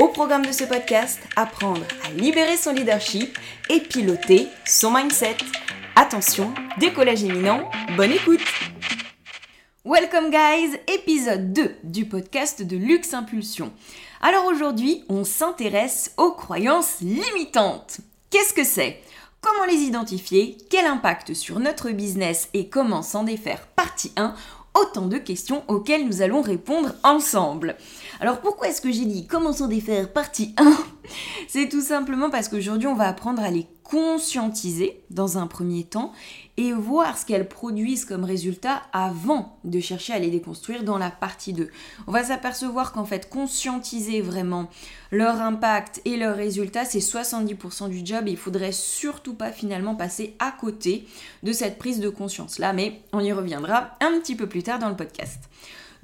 Au 0.00 0.08
programme 0.08 0.46
de 0.46 0.52
ce 0.52 0.64
podcast, 0.64 1.20
apprendre 1.36 1.82
à 2.06 2.10
libérer 2.12 2.56
son 2.56 2.72
leadership 2.72 3.38
et 3.68 3.80
piloter 3.80 4.48
son 4.64 4.90
mindset. 4.90 5.36
Attention, 5.94 6.54
décollage 6.78 7.20
imminent, 7.20 7.70
bonne 7.98 8.12
écoute 8.12 8.40
Welcome 9.84 10.30
guys, 10.30 10.78
épisode 10.88 11.52
2 11.52 11.76
du 11.84 12.06
podcast 12.06 12.62
de 12.62 12.78
Luxe 12.78 13.12
Impulsion. 13.12 13.74
Alors 14.22 14.46
aujourd'hui, 14.46 15.04
on 15.10 15.24
s'intéresse 15.24 16.14
aux 16.16 16.32
croyances 16.32 17.02
limitantes. 17.02 17.98
Qu'est-ce 18.30 18.54
que 18.54 18.64
c'est? 18.64 19.02
Comment 19.42 19.66
les 19.66 19.80
identifier? 19.82 20.56
Quel 20.70 20.86
impact 20.86 21.34
sur 21.34 21.60
notre 21.60 21.90
business 21.90 22.48
et 22.54 22.68
comment 22.70 23.02
s'en 23.02 23.24
défaire? 23.24 23.66
Partie 23.76 24.12
1 24.16 24.34
autant 24.74 25.06
de 25.06 25.18
questions 25.18 25.62
auxquelles 25.68 26.06
nous 26.06 26.22
allons 26.22 26.42
répondre 26.42 26.94
ensemble. 27.02 27.76
Alors 28.20 28.40
pourquoi 28.40 28.68
est-ce 28.68 28.80
que 28.80 28.92
j'ai 28.92 29.04
dit 29.04 29.26
commençons 29.26 29.66
défaire 29.66 30.12
partie 30.12 30.54
1 30.58 30.76
C'est 31.48 31.68
tout 31.68 31.80
simplement 31.80 32.30
parce 32.30 32.48
qu'aujourd'hui 32.48 32.88
on 32.88 32.94
va 32.94 33.08
apprendre 33.08 33.42
à 33.42 33.50
les 33.50 33.66
conscientiser 33.90 35.00
dans 35.10 35.36
un 35.36 35.48
premier 35.48 35.82
temps 35.82 36.12
et 36.56 36.72
voir 36.72 37.18
ce 37.18 37.26
qu'elles 37.26 37.48
produisent 37.48 38.04
comme 38.04 38.22
résultat 38.22 38.82
avant 38.92 39.58
de 39.64 39.80
chercher 39.80 40.12
à 40.12 40.20
les 40.20 40.30
déconstruire 40.30 40.84
dans 40.84 40.96
la 40.96 41.10
partie 41.10 41.52
2. 41.52 41.68
On 42.06 42.12
va 42.12 42.22
s'apercevoir 42.22 42.92
qu'en 42.92 43.04
fait 43.04 43.28
conscientiser 43.28 44.20
vraiment 44.20 44.70
leur 45.10 45.40
impact 45.40 46.02
et 46.04 46.16
leurs 46.16 46.36
résultats 46.36 46.84
c'est 46.84 47.00
70% 47.00 47.88
du 47.88 48.06
job 48.06 48.28
et 48.28 48.30
il 48.30 48.36
faudrait 48.36 48.70
surtout 48.70 49.34
pas 49.34 49.50
finalement 49.50 49.96
passer 49.96 50.36
à 50.38 50.52
côté 50.52 51.08
de 51.42 51.52
cette 51.52 51.76
prise 51.76 51.98
de 51.98 52.10
conscience 52.10 52.60
là 52.60 52.72
mais 52.72 53.02
on 53.12 53.18
y 53.18 53.32
reviendra 53.32 53.96
un 54.00 54.20
petit 54.20 54.36
peu 54.36 54.48
plus 54.48 54.62
tard 54.62 54.78
dans 54.78 54.88
le 54.88 54.96
podcast. 54.96 55.40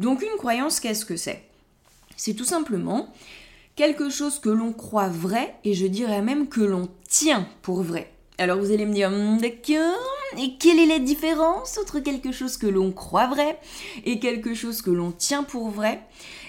Donc 0.01 0.23
une 0.23 0.39
croyance 0.39 0.81
qu'est-ce 0.81 1.05
que 1.05 1.17
c'est? 1.17 1.45
C'est 2.17 2.34
tout 2.34 2.45
simplement 2.45 3.12
quelque 3.77 4.09
chose 4.09 4.39
que 4.39 4.49
l'on 4.49 4.73
croit 4.73 5.09
vrai 5.09 5.55
et 5.63 5.75
je 5.75 5.87
dirais 5.87 6.23
même 6.23 6.49
que 6.49 6.63
l'on 6.63 6.89
tient 7.09 7.47
pour 7.63 7.83
vrai. 7.83 8.11
Alors 8.39 8.59
vous 8.59 8.73
allez 8.73 8.85
me 8.85 8.93
dire, 8.93 9.11
hmm, 9.11 9.39
d'accord, 9.39 9.97
et 10.37 10.57
quelle 10.59 10.79
est 10.79 10.87
la 10.87 10.99
différence 10.99 11.79
entre 11.79 12.01
quelque 12.01 12.33
chose 12.33 12.57
que 12.57 12.67
l'on 12.67 12.93
croit 12.93 13.29
vrai 13.29 13.59
et 14.05 14.19
quelque 14.19 14.55
chose 14.55 14.83
que 14.83 14.91
l'on 14.91 15.13
tient 15.13 15.45
pour 15.45 15.71
vrai? 15.71 16.03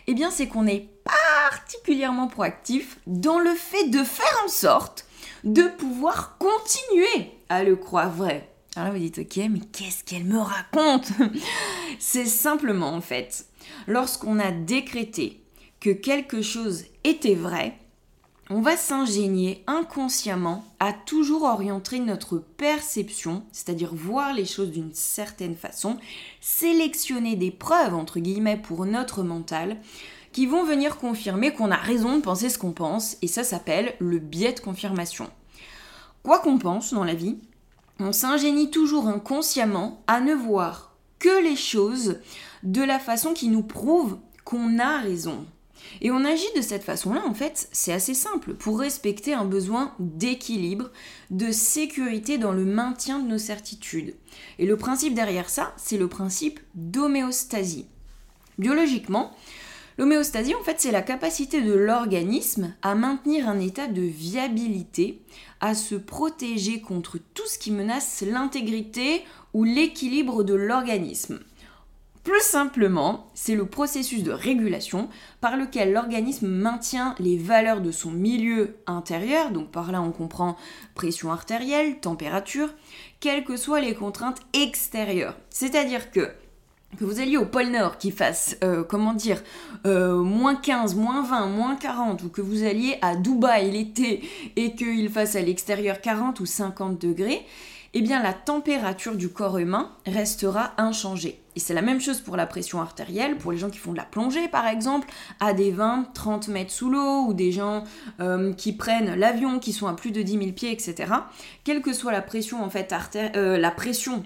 Eh 0.08 0.14
bien 0.14 0.32
c'est 0.32 0.48
qu'on 0.48 0.68
est 0.68 0.90
particulièrement 1.04 2.28
proactif 2.28 2.98
dans 3.08 3.40
le 3.40 3.54
fait 3.54 3.90
de 3.90 4.04
faire 4.04 4.44
en 4.46 4.50
sorte 4.50 5.06
de 5.44 5.64
pouvoir 5.64 6.38
continuer 6.38 7.32
à 7.50 7.64
le 7.64 7.76
croire 7.76 8.12
vrai. 8.12 8.50
Alors 8.76 8.94
vous 8.94 9.00
dites, 9.00 9.20
ok, 9.20 9.38
mais 9.50 9.60
qu'est-ce 9.72 10.04
qu'elle 10.04 10.26
me 10.26 10.40
raconte? 10.40 11.10
C'est 12.00 12.26
simplement 12.26 12.94
en 12.94 13.02
fait, 13.02 13.46
lorsqu'on 13.88 14.40
a 14.40 14.52
décrété 14.52 15.42
que 15.80 15.90
quelque 15.90 16.42
chose 16.42 16.86
était 17.04 17.36
vrai, 17.36 17.78
on 18.50 18.62
va 18.62 18.78
s'ingénier 18.78 19.64
inconsciemment 19.68 20.64
à 20.80 20.94
toujours 20.94 21.44
orienter 21.44 22.00
notre 22.00 22.38
perception, 22.38 23.44
c'est-à-dire 23.52 23.94
voir 23.94 24.34
les 24.34 24.46
choses 24.46 24.72
d'une 24.72 24.94
certaine 24.94 25.56
façon, 25.56 25.98
sélectionner 26.40 27.36
des 27.36 27.52
preuves, 27.52 27.94
entre 27.94 28.20
guillemets, 28.20 28.58
pour 28.58 28.86
notre 28.86 29.22
mental, 29.22 29.78
qui 30.32 30.46
vont 30.46 30.64
venir 30.64 30.98
confirmer 30.98 31.52
qu'on 31.52 31.72
a 31.72 31.76
raison 31.76 32.18
de 32.18 32.22
penser 32.22 32.50
ce 32.50 32.58
qu'on 32.58 32.72
pense, 32.72 33.18
et 33.22 33.28
ça 33.28 33.44
s'appelle 33.44 33.96
le 34.00 34.20
biais 34.20 34.54
de 34.54 34.62
confirmation. 34.62 35.30
Quoi 36.24 36.40
qu'on 36.40 36.58
pense 36.58 36.94
dans 36.94 37.04
la 37.04 37.16
vie, 37.16 37.38
on 38.00 38.14
s'ingénie 38.14 38.70
toujours 38.70 39.08
inconsciemment 39.08 40.04
à 40.08 40.22
ne 40.22 40.34
voir 40.34 40.96
que 41.20 41.44
les 41.44 41.56
choses 41.56 42.20
de 42.64 42.82
la 42.82 43.00
façon 43.00 43.34
qui 43.34 43.50
nous 43.50 43.64
prouve 43.64 44.20
qu'on 44.46 44.80
a 44.80 45.00
raison. 45.00 45.46
Et 46.02 46.12
on 46.12 46.26
agit 46.26 46.52
de 46.56 46.62
cette 46.62 46.84
façon-là, 46.84 47.24
en 47.26 47.34
fait, 47.34 47.70
c'est 47.72 47.94
assez 47.94 48.14
simple, 48.14 48.54
pour 48.54 48.80
respecter 48.80 49.34
un 49.34 49.46
besoin 49.46 49.94
d'équilibre, 50.00 50.92
de 51.32 51.52
sécurité 51.52 52.38
dans 52.38 52.52
le 52.52 52.66
maintien 52.66 53.20
de 53.20 53.28
nos 53.28 53.38
certitudes. 53.38 54.16
Et 54.60 54.66
le 54.66 54.78
principe 54.78 55.14
derrière 55.14 55.50
ça, 55.50 55.74
c'est 55.78 55.98
le 55.98 56.08
principe 56.08 56.60
d'homéostasie. 56.76 57.88
Biologiquement, 58.58 59.36
l'homéostasie, 59.98 60.56
en 60.56 60.64
fait, 60.64 60.80
c'est 60.80 60.92
la 60.92 61.02
capacité 61.02 61.62
de 61.62 61.74
l'organisme 61.74 62.74
à 62.82 62.96
maintenir 62.96 63.48
un 63.48 63.60
état 63.60 63.88
de 63.88 64.02
viabilité, 64.02 65.22
à 65.60 65.74
se 65.74 65.96
protéger 65.96 66.82
contre 66.82 67.18
tout 67.34 67.48
ce 67.48 67.58
qui 67.58 67.72
menace 67.72 68.24
l'intégrité 68.26 69.24
ou 69.54 69.64
l'équilibre 69.64 70.44
de 70.44 70.54
l'organisme. 70.54 71.40
Plus 72.28 72.44
simplement, 72.44 73.26
c'est 73.36 73.56
le 73.56 73.66
processus 73.66 74.22
de 74.22 74.34
régulation 74.34 75.08
par 75.40 75.56
lequel 75.56 75.94
l'organisme 75.94 76.50
maintient 76.50 77.16
les 77.20 77.38
valeurs 77.38 77.80
de 77.80 77.90
son 77.90 78.12
milieu 78.12 78.76
intérieur, 78.86 79.52
donc 79.52 79.72
par 79.72 79.94
là 79.94 80.02
on 80.02 80.12
comprend 80.12 80.58
pression 80.94 81.32
artérielle, 81.32 82.02
température, 82.02 82.68
quelles 83.22 83.46
que 83.46 83.56
soient 83.56 83.80
les 83.80 83.94
contraintes 83.94 84.42
extérieures. 84.52 85.38
C'est-à-dire 85.50 86.12
que 86.12 86.30
vous 87.00 87.22
alliez 87.22 87.38
au 87.38 87.46
pôle 87.46 87.68
Nord 87.68 87.98
qui 87.98 88.12
fasse, 88.12 88.58
euh, 88.62 88.84
comment 88.84 89.14
dire, 89.14 89.42
euh, 89.86 90.18
moins 90.18 90.56
15, 90.56 90.96
moins 90.96 91.24
20, 91.24 91.48
moins 91.48 91.78
40, 91.78 92.24
ou 92.24 92.30
que 92.30 92.42
vous 92.42 92.64
alliez 92.66 92.98
à 93.02 93.16
Dubaï 93.16 93.72
l'été 93.72 94.22
et 94.58 94.76
qu'il 94.76 95.10
fasse 95.10 95.38
à 95.38 95.42
l'extérieur 95.42 96.02
40 96.02 96.42
ou 96.42 96.46
50 96.46 97.00
degrés, 97.00 97.46
eh 97.94 98.02
bien 98.02 98.22
la 98.22 98.34
température 98.34 99.16
du 99.16 99.30
corps 99.30 99.58
humain 99.58 99.92
restera 100.06 100.74
inchangée. 100.78 101.42
Et 101.56 101.60
c'est 101.60 101.74
la 101.74 101.82
même 101.82 102.00
chose 102.00 102.22
pour 102.22 102.38
la 102.38 102.46
pression 102.46 102.82
artérielle, 102.82 103.38
pour 103.38 103.52
les 103.52 103.58
gens 103.58 103.70
qui 103.70 103.80
font 103.80 103.92
de 103.92 103.98
la 103.98 104.04
plongée 104.04 104.48
par 104.48 104.68
exemple, 104.68 105.08
à 105.40 105.54
des 105.54 105.74
20-30 105.74 106.52
mètres 106.52 106.72
sous 106.72 106.90
l'eau, 106.90 107.26
ou 107.28 107.34
des 107.34 107.52
gens 107.52 107.84
euh, 108.20 108.54
qui 108.54 108.74
prennent 108.74 109.16
l'avion, 109.16 109.60
qui 109.60 109.74
sont 109.74 109.88
à 109.88 109.94
plus 109.94 110.12
de 110.12 110.22
10 110.22 110.32
000 110.34 110.52
pieds, 110.52 110.72
etc. 110.72 111.12
Quelle 111.64 111.82
que 111.82 111.94
soit 111.94 112.12
la 112.12 112.22
pression 112.22 112.64
en 112.64 112.70
fait 112.70 112.94
euh, 113.36 113.58
la 113.58 113.72
pression 113.72 114.24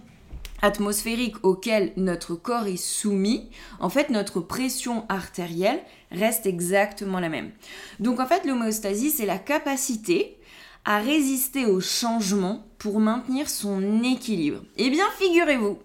atmosphérique 0.62 1.36
auquel 1.44 1.92
notre 1.98 2.36
corps 2.36 2.68
est 2.68 2.78
soumis, 2.78 3.50
en 3.80 3.90
fait 3.90 4.10
notre 4.10 4.42
pression 4.42 5.06
artérielle 5.10 5.80
reste 6.12 6.46
exactement 6.46 7.20
la 7.20 7.30
même. 7.30 7.52
Donc 8.00 8.20
en 8.20 8.26
fait 8.26 8.46
l'homéostasie 8.46 9.12
c'est 9.12 9.26
la 9.26 9.38
capacité 9.38 10.38
à 10.86 11.00
résister 11.00 11.66
au 11.66 11.80
changement 11.80 12.66
pour 12.78 13.00
maintenir 13.00 13.50
son 13.50 14.04
équilibre. 14.04 14.64
Eh 14.78 14.90
bien, 14.90 15.06
figurez-vous 15.20 15.78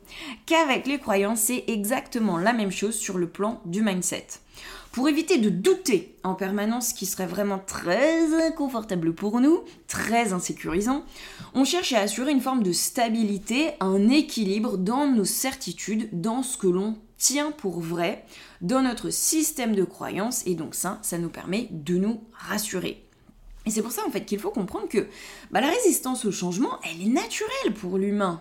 qu'avec 0.46 0.86
les 0.86 0.98
croyances, 0.98 1.40
c'est 1.40 1.64
exactement 1.66 2.38
la 2.38 2.52
même 2.52 2.70
chose 2.70 2.94
sur 2.94 3.18
le 3.18 3.28
plan 3.28 3.60
du 3.66 3.82
mindset. 3.82 4.26
Pour 4.92 5.10
éviter 5.10 5.36
de 5.36 5.50
douter 5.50 6.14
en 6.24 6.34
permanence, 6.34 6.88
ce 6.88 6.94
qui 6.94 7.04
serait 7.04 7.26
vraiment 7.26 7.58
très 7.58 8.46
inconfortable 8.46 9.14
pour 9.14 9.42
nous, 9.42 9.60
très 9.88 10.32
insécurisant, 10.32 11.04
on 11.52 11.66
cherche 11.66 11.92
à 11.92 12.00
assurer 12.00 12.32
une 12.32 12.40
forme 12.40 12.62
de 12.62 12.72
stabilité, 12.72 13.72
un 13.80 14.08
équilibre 14.08 14.78
dans 14.78 15.06
nos 15.06 15.26
certitudes, 15.26 16.08
dans 16.12 16.42
ce 16.42 16.56
que 16.56 16.66
l'on 16.66 16.96
tient 17.18 17.50
pour 17.50 17.80
vrai, 17.80 18.24
dans 18.62 18.80
notre 18.80 19.10
système 19.10 19.74
de 19.74 19.84
croyances, 19.84 20.46
et 20.46 20.54
donc 20.54 20.74
ça, 20.74 20.98
ça 21.02 21.18
nous 21.18 21.28
permet 21.28 21.68
de 21.70 21.98
nous 21.98 22.22
rassurer. 22.32 23.05
Et 23.66 23.70
c'est 23.70 23.82
pour 23.82 23.92
ça 23.92 24.02
en 24.06 24.10
fait 24.10 24.24
qu'il 24.24 24.38
faut 24.38 24.50
comprendre 24.50 24.88
que 24.88 25.08
bah, 25.50 25.60
la 25.60 25.68
résistance 25.68 26.24
au 26.24 26.32
changement, 26.32 26.78
elle 26.84 27.02
est 27.02 27.10
naturelle 27.10 27.74
pour 27.74 27.98
l'humain. 27.98 28.40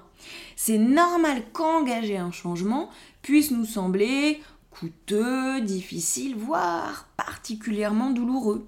C'est 0.56 0.77
normal 0.77 1.44
qu'engager 1.51 2.18
un 2.18 2.31
changement 2.31 2.89
puisse 3.22 3.51
nous 3.51 3.66
sembler 3.66 4.39
coûteux, 4.69 5.62
difficile, 5.62 6.36
voire 6.36 7.07
particulièrement 7.18 8.12
douloureux. 8.12 8.68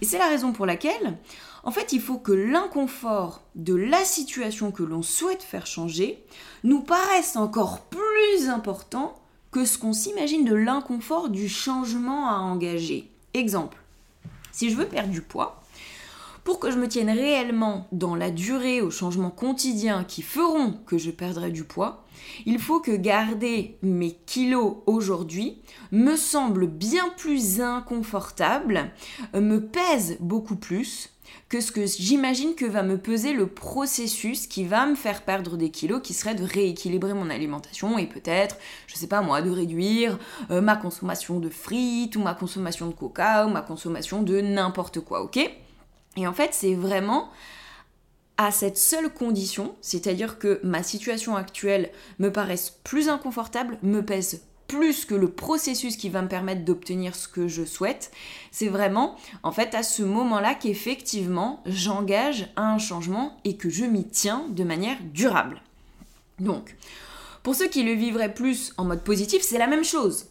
Et 0.00 0.04
c'est 0.04 0.18
la 0.18 0.28
raison 0.28 0.52
pour 0.52 0.66
laquelle, 0.66 1.18
en 1.64 1.70
fait, 1.70 1.92
il 1.92 2.00
faut 2.00 2.18
que 2.18 2.32
l'inconfort 2.32 3.42
de 3.54 3.74
la 3.74 4.04
situation 4.04 4.70
que 4.70 4.84
l'on 4.84 5.02
souhaite 5.02 5.42
faire 5.42 5.66
changer 5.66 6.24
nous 6.62 6.80
paraisse 6.80 7.36
encore 7.36 7.80
plus 7.80 8.48
important 8.48 9.14
que 9.50 9.64
ce 9.64 9.78
qu'on 9.78 9.92
s'imagine 9.92 10.44
de 10.44 10.54
l'inconfort 10.54 11.28
du 11.28 11.48
changement 11.48 12.28
à 12.28 12.34
engager. 12.34 13.10
Exemple, 13.34 13.78
si 14.52 14.70
je 14.70 14.76
veux 14.76 14.86
perdre 14.86 15.10
du 15.10 15.22
poids, 15.22 15.57
pour 16.44 16.58
que 16.58 16.70
je 16.70 16.78
me 16.78 16.88
tienne 16.88 17.10
réellement 17.10 17.86
dans 17.92 18.14
la 18.14 18.30
durée 18.30 18.80
aux 18.80 18.90
changements 18.90 19.30
quotidiens 19.30 20.04
qui 20.04 20.22
feront 20.22 20.74
que 20.86 20.98
je 20.98 21.10
perdrai 21.10 21.50
du 21.50 21.64
poids, 21.64 22.04
il 22.46 22.58
faut 22.58 22.80
que 22.80 22.96
garder 22.96 23.76
mes 23.82 24.16
kilos 24.26 24.76
aujourd'hui 24.86 25.58
me 25.92 26.16
semble 26.16 26.66
bien 26.66 27.08
plus 27.16 27.60
inconfortable, 27.60 28.90
me 29.34 29.58
pèse 29.58 30.16
beaucoup 30.20 30.56
plus 30.56 31.10
que 31.48 31.60
ce 31.60 31.72
que 31.72 31.86
j'imagine 31.86 32.54
que 32.54 32.64
va 32.64 32.82
me 32.82 32.98
peser 32.98 33.32
le 33.32 33.46
processus 33.46 34.46
qui 34.46 34.64
va 34.64 34.86
me 34.86 34.94
faire 34.94 35.22
perdre 35.22 35.56
des 35.56 35.70
kilos, 35.70 36.00
qui 36.02 36.14
serait 36.14 36.34
de 36.34 36.44
rééquilibrer 36.44 37.14
mon 37.14 37.30
alimentation 37.30 37.98
et 37.98 38.06
peut-être, 38.06 38.56
je 38.86 38.96
sais 38.96 39.06
pas 39.06 39.22
moi, 39.22 39.40
de 39.42 39.50
réduire 39.50 40.18
euh, 40.50 40.60
ma 40.60 40.76
consommation 40.76 41.40
de 41.40 41.48
frites 41.48 42.16
ou 42.16 42.20
ma 42.20 42.34
consommation 42.34 42.86
de 42.86 42.94
coca 42.94 43.46
ou 43.46 43.50
ma 43.50 43.62
consommation 43.62 44.22
de 44.22 44.40
n'importe 44.40 45.00
quoi, 45.00 45.22
ok? 45.22 45.50
Et 46.16 46.26
en 46.26 46.32
fait, 46.32 46.50
c'est 46.52 46.74
vraiment 46.74 47.30
à 48.36 48.52
cette 48.52 48.78
seule 48.78 49.12
condition, 49.12 49.74
c'est-à-dire 49.80 50.38
que 50.38 50.60
ma 50.62 50.82
situation 50.82 51.36
actuelle 51.36 51.90
me 52.18 52.32
paraisse 52.32 52.70
plus 52.84 53.08
inconfortable, 53.08 53.78
me 53.82 54.04
pèse 54.04 54.42
plus 54.68 55.06
que 55.06 55.14
le 55.14 55.30
processus 55.30 55.96
qui 55.96 56.10
va 56.10 56.22
me 56.22 56.28
permettre 56.28 56.64
d'obtenir 56.64 57.16
ce 57.16 57.26
que 57.26 57.48
je 57.48 57.64
souhaite. 57.64 58.12
C'est 58.52 58.68
vraiment, 58.68 59.16
en 59.42 59.50
fait, 59.50 59.74
à 59.74 59.82
ce 59.82 60.02
moment-là 60.02 60.54
qu'effectivement, 60.54 61.62
j'engage 61.66 62.48
à 62.54 62.70
un 62.70 62.78
changement 62.78 63.38
et 63.44 63.56
que 63.56 63.70
je 63.70 63.84
m'y 63.84 64.06
tiens 64.06 64.44
de 64.50 64.64
manière 64.64 64.98
durable. 65.14 65.62
Donc, 66.38 66.76
pour 67.42 67.54
ceux 67.54 67.68
qui 67.68 67.82
le 67.82 67.92
vivraient 67.92 68.34
plus 68.34 68.74
en 68.76 68.84
mode 68.84 69.02
positif, 69.02 69.42
c'est 69.42 69.58
la 69.58 69.66
même 69.66 69.84
chose. 69.84 70.26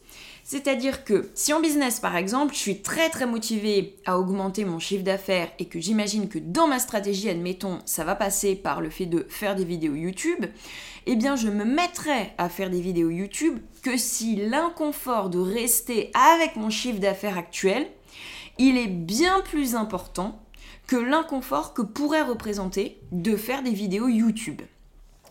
C'est-à-dire 0.49 1.03
que 1.03 1.29
si 1.33 1.51
en 1.51 1.59
business 1.59 1.99
par 1.99 2.15
exemple, 2.15 2.53
je 2.53 2.59
suis 2.59 2.81
très 2.81 3.09
très 3.09 3.25
motivée 3.25 3.97
à 4.05 4.17
augmenter 4.17 4.63
mon 4.63 4.79
chiffre 4.79 5.03
d'affaires 5.03 5.51
et 5.59 5.65
que 5.65 5.81
j'imagine 5.81 6.29
que 6.29 6.39
dans 6.39 6.67
ma 6.67 6.79
stratégie, 6.79 7.29
admettons, 7.29 7.79
ça 7.83 8.05
va 8.05 8.15
passer 8.15 8.55
par 8.55 8.79
le 8.79 8.89
fait 8.89 9.07
de 9.07 9.25
faire 9.27 9.57
des 9.57 9.65
vidéos 9.65 9.95
YouTube, 9.95 10.45
eh 11.05 11.17
bien 11.17 11.35
je 11.35 11.49
me 11.49 11.65
mettrai 11.65 12.31
à 12.37 12.47
faire 12.47 12.69
des 12.69 12.79
vidéos 12.79 13.09
YouTube 13.09 13.59
que 13.81 13.97
si 13.97 14.37
l'inconfort 14.37 15.29
de 15.29 15.37
rester 15.37 16.11
avec 16.13 16.55
mon 16.55 16.69
chiffre 16.69 17.01
d'affaires 17.01 17.37
actuel, 17.37 17.85
il 18.57 18.77
est 18.77 18.87
bien 18.87 19.41
plus 19.41 19.75
important 19.75 20.41
que 20.87 20.95
l'inconfort 20.95 21.73
que 21.73 21.81
pourrait 21.81 22.21
représenter 22.21 23.01
de 23.11 23.35
faire 23.35 23.63
des 23.63 23.71
vidéos 23.71 24.07
YouTube. 24.07 24.61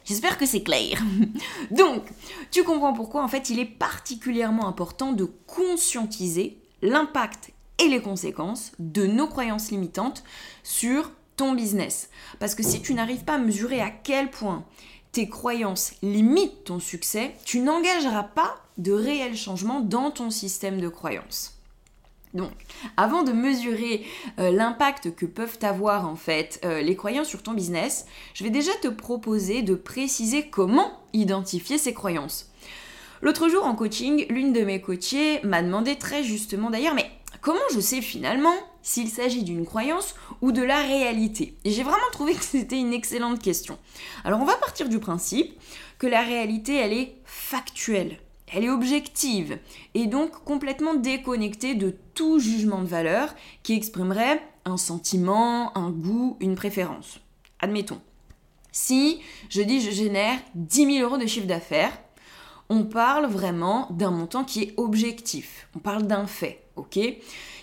J'espère 0.07 0.39
que 0.39 0.47
c'est 0.47 0.63
clair. 0.63 1.03
Donc, 1.71 2.05
tu 2.51 2.63
comprends 2.63 2.93
pourquoi 2.93 3.23
en 3.23 3.29
fait 3.29 3.51
il 3.51 3.59
est 3.59 3.65
particulièrement 3.65 4.69
important 4.69 5.13
de 5.13 5.25
conscientiser 5.25 6.59
l'impact 6.81 7.53
et 7.79 7.89
les 7.89 8.01
conséquences 8.01 8.73
de 8.79 9.07
nos 9.07 9.27
croyances 9.27 9.71
limitantes 9.71 10.23
sur 10.63 11.11
ton 11.37 11.53
business. 11.53 12.09
Parce 12.39 12.55
que 12.55 12.63
si 12.63 12.81
tu 12.81 12.95
n'arrives 12.95 13.25
pas 13.25 13.35
à 13.35 13.39
mesurer 13.39 13.81
à 13.81 13.91
quel 13.91 14.31
point 14.31 14.65
tes 15.13 15.29
croyances 15.29 15.93
limitent 16.03 16.65
ton 16.65 16.79
succès, 16.79 17.35
tu 17.45 17.61
n'engageras 17.61 18.23
pas 18.23 18.57
de 18.79 18.93
réels 18.93 19.37
changements 19.37 19.81
dans 19.81 20.11
ton 20.11 20.31
système 20.31 20.81
de 20.81 20.89
croyances. 20.89 21.56
Donc, 22.37 22.53
avant 22.99 23.23
de 23.23 23.33
mesurer 23.33 24.05
euh, 24.39 24.51
l'impact 24.51 25.15
que 25.15 25.25
peuvent 25.25 25.59
avoir 25.63 26.07
en 26.07 26.17
fait 26.17 26.61
euh, 26.65 26.83
les 26.83 26.95
croyances 26.95 27.29
sur 27.29 27.43
ton 27.43 27.53
business, 27.53 28.07
je 28.35 28.45
vais 28.45 28.51
déjà 28.51 28.73
te 28.83 28.89
proposer 28.89 29.63
de 29.63 29.75
préciser 29.75 30.49
comment 30.49 31.01
identifier 31.15 31.79
ces 31.79 31.95
croyances. 31.95 32.53
L'autre 33.23 33.49
jour 33.49 33.65
en 33.65 33.75
coaching, 33.75 34.27
l'une 34.29 34.53
de 34.53 34.61
mes 34.61 34.83
coachées 34.83 35.41
m'a 35.45 35.63
demandé 35.63 35.97
très 35.97 36.23
justement 36.23 36.69
d'ailleurs, 36.69 36.95
mais 36.95 37.11
comment 37.41 37.59
je 37.73 37.81
sais 37.81 38.03
finalement 38.03 38.55
s'il 38.83 39.09
s'agit 39.09 39.43
d'une 39.43 39.65
croyance 39.65 40.15
ou 40.43 40.53
de 40.53 40.63
la 40.63 40.83
réalité? 40.83 41.57
Et 41.65 41.71
j'ai 41.71 41.83
vraiment 41.83 41.97
trouvé 42.13 42.35
que 42.35 42.45
c'était 42.45 42.79
une 42.79 42.93
excellente 42.93 43.41
question. 43.41 43.79
Alors 44.25 44.41
on 44.43 44.45
va 44.45 44.57
partir 44.57 44.91
du 44.91 44.99
principe 44.99 45.59
que 45.99 46.07
la 46.07 46.21
réalité, 46.21 46.77
elle 46.77 46.93
est 46.93 47.17
factuelle 47.25 48.19
elle 48.53 48.65
est 48.65 48.71
objective 48.71 49.59
et 49.95 50.07
donc 50.07 50.31
complètement 50.45 50.95
déconnectée 50.95 51.75
de 51.75 51.95
tout 52.15 52.39
jugement 52.39 52.81
de 52.81 52.87
valeur 52.87 53.35
qui 53.63 53.75
exprimerait 53.75 54.41
un 54.65 54.77
sentiment, 54.77 55.77
un 55.77 55.91
goût, 55.91 56.37
une 56.41 56.55
préférence. 56.55 57.21
Admettons, 57.61 58.01
si 58.73 59.21
je 59.49 59.63
dis 59.63 59.81
je 59.81 59.91
génère 59.91 60.39
10 60.55 60.99
000 60.99 61.09
euros 61.09 61.19
de 61.19 61.27
chiffre 61.27 61.47
d'affaires, 61.47 61.97
on 62.69 62.85
parle 62.85 63.27
vraiment 63.27 63.89
d'un 63.91 64.11
montant 64.11 64.45
qui 64.45 64.63
est 64.63 64.75
objectif, 64.77 65.69
on 65.77 65.79
parle 65.79 66.05
d'un 66.05 66.27
fait, 66.27 66.65
ok? 66.77 66.99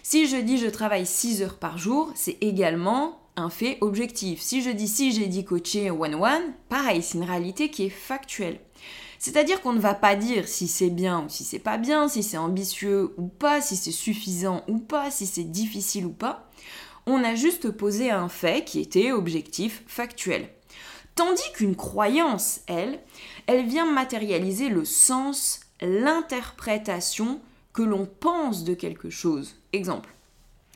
Si 0.02 0.28
je 0.28 0.38
dis 0.38 0.58
je 0.58 0.68
travaille 0.68 1.06
6 1.06 1.42
heures 1.42 1.58
par 1.58 1.78
jour, 1.78 2.12
c'est 2.16 2.38
également 2.42 3.20
un 3.36 3.50
fait 3.50 3.78
objectif. 3.82 4.42
Si 4.42 4.62
je 4.62 4.70
dis 4.70 4.88
si 4.88 5.12
j'ai 5.12 5.28
dit 5.28 5.46
coacher 5.46 5.92
one-one, 5.92 6.54
pareil, 6.70 7.02
c'est 7.02 7.18
une 7.18 7.24
réalité 7.24 7.70
qui 7.70 7.86
est 7.86 7.90
factuelle. 7.90 8.60
C'est-à-dire 9.20 9.62
qu'on 9.62 9.74
ne 9.74 9.80
va 9.80 9.94
pas 9.94 10.16
dire 10.16 10.48
si 10.48 10.68
c'est 10.68 10.90
bien 10.90 11.24
ou 11.26 11.30
si 11.30 11.44
c'est 11.44 11.60
pas 11.60 11.78
bien, 11.78 12.10
si 12.10 12.24
c'est 12.24 12.38
ambitieux 12.38 13.14
ou 13.18 13.28
pas, 13.28 13.62
si 13.62 13.76
c'est 13.76 13.92
suffisant 13.92 14.64
ou 14.68 14.80
pas, 14.80 15.12
si 15.12 15.26
c'est 15.26 15.44
difficile 15.44 16.06
ou 16.06 16.12
pas. 16.12 16.50
On 17.06 17.24
a 17.24 17.36
juste 17.36 17.72
posé 17.72 18.12
un 18.12 18.30
fait 18.30 18.66
qui 18.66 18.80
était 18.80 19.12
objectif, 19.12 19.84
factuel. 19.88 20.50
Tandis 21.16 21.52
qu'une 21.54 21.76
croyance, 21.76 22.62
elle, 22.68 23.00
elle 23.48 23.66
vient 23.66 23.86
matérialiser 23.86 24.70
le 24.70 24.84
sens, 24.84 25.62
l'interprétation 25.80 27.40
que 27.72 27.84
l'on 27.84 28.06
pense 28.06 28.64
de 28.64 28.74
quelque 28.74 29.10
chose. 29.10 29.56
Exemple. 29.74 30.13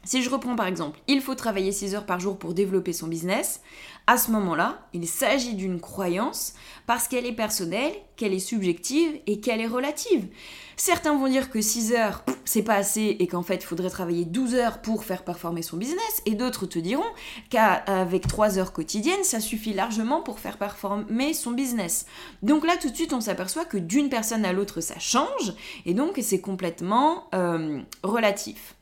Si 0.07 0.23
je 0.23 0.29
reprends 0.29 0.55
par 0.55 0.67
exemple, 0.67 1.01
il 1.09 1.19
faut 1.19 1.35
travailler 1.35 1.73
6 1.73 1.93
heures 1.93 2.05
par 2.05 2.21
jour 2.21 2.37
pour 2.37 2.53
développer 2.53 2.93
son 2.93 3.07
business, 3.07 3.59
à 4.09 4.17
ce 4.17 4.31
moment-là, 4.31 4.87
il 4.93 5.05
s'agit 5.05 5.53
d'une 5.53 5.81
croyance 5.81 6.53
parce 6.85 7.09
qu'elle 7.09 7.25
est 7.25 7.33
personnelle, 7.33 7.91
qu'elle 8.15 8.33
est 8.33 8.39
subjective 8.39 9.19
et 9.27 9.41
qu'elle 9.41 9.59
est 9.59 9.67
relative. 9.67 10.29
Certains 10.77 11.13
vont 11.13 11.27
dire 11.27 11.49
que 11.49 11.59
6 11.59 11.91
heures, 11.91 12.23
c'est 12.45 12.61
pas 12.61 12.75
assez 12.75 13.17
et 13.19 13.27
qu'en 13.27 13.43
fait, 13.43 13.55
il 13.55 13.65
faudrait 13.65 13.89
travailler 13.89 14.23
12 14.23 14.55
heures 14.55 14.81
pour 14.81 15.03
faire 15.03 15.25
performer 15.25 15.61
son 15.61 15.75
business, 15.75 16.21
et 16.25 16.35
d'autres 16.35 16.67
te 16.67 16.79
diront 16.79 17.03
qu'avec 17.49 18.27
3 18.27 18.59
heures 18.59 18.71
quotidiennes, 18.71 19.25
ça 19.25 19.41
suffit 19.41 19.73
largement 19.73 20.21
pour 20.21 20.39
faire 20.39 20.57
performer 20.57 21.33
son 21.33 21.51
business. 21.51 22.05
Donc 22.43 22.65
là, 22.65 22.77
tout 22.77 22.89
de 22.89 22.95
suite, 22.95 23.11
on 23.11 23.19
s'aperçoit 23.19 23.65
que 23.65 23.77
d'une 23.77 24.07
personne 24.07 24.45
à 24.45 24.53
l'autre, 24.53 24.79
ça 24.79 24.99
change, 24.99 25.53
et 25.85 25.93
donc 25.93 26.17
c'est 26.21 26.39
complètement 26.39 27.25
euh, 27.35 27.81
relatif. 28.03 28.76